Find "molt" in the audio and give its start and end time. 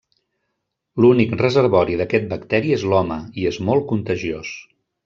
3.71-3.89